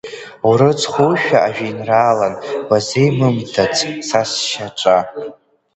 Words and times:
Урыцхушәа 0.49 1.37
ажәеинраалан 1.47 2.33
Уазеимымдац 2.69 3.75
са 4.07 4.21
сшьаҿа. 4.29 4.97